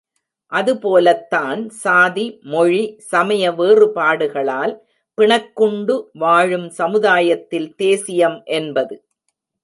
[0.51, 2.79] அதுபோலத்தான் சாதி, மொழி,
[3.11, 4.73] சமய வேறுபாடுகளால்
[5.17, 8.97] பிணக்குண்டு வாழும் சமுதாயத்தில் தேசியம் என்பது.